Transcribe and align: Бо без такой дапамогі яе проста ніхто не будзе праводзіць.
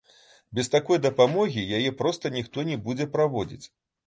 Бо 0.01 0.55
без 0.59 0.69
такой 0.75 0.97
дапамогі 1.05 1.67
яе 1.81 1.91
проста 2.01 2.33
ніхто 2.39 2.67
не 2.71 2.79
будзе 2.89 3.09
праводзіць. 3.19 3.65